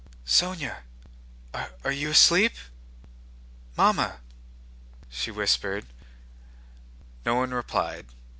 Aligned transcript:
"Sónya, 0.25 0.77
are 1.83 1.91
you 1.91 2.09
asleep? 2.09 2.53
Mamma?" 3.77 4.19
she 5.09 5.29
whispered. 5.29 5.85
No 7.23 7.35
one 7.35 7.51
replied. 7.53 8.07